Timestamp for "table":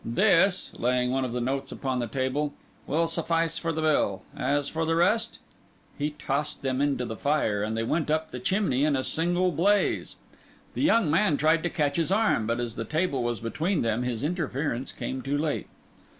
2.07-2.55, 12.83-13.21